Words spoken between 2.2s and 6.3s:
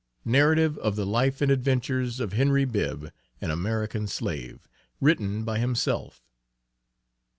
HENRY BIBB, AN AMERICAN SLAVE, WRITTEN BY HIMSELF.